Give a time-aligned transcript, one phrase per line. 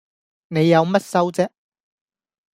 [0.47, 1.49] 你有乜收啫